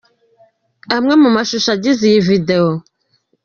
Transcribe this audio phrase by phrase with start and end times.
[0.97, 2.67] Amwe mu mashusho agize iyi Video:.